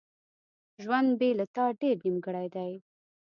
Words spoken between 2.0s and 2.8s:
نیمګړی دی.